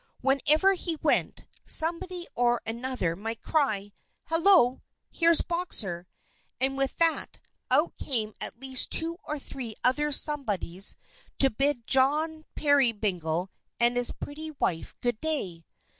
[0.21, 3.93] Wherever he went, somebody or other might cry,
[4.29, 4.81] "Hello!
[5.11, 6.07] Here's Boxer!"
[6.59, 7.39] and with that,
[7.69, 10.95] out came at least two or three other somebodies
[11.37, 15.65] to bid John Peerybingle and his pretty wife good day.